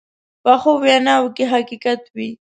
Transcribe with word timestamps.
پخو 0.43 0.71
ویناوو 0.83 1.33
کې 1.35 1.43
حقیقت 1.53 2.01
وي 2.15 2.29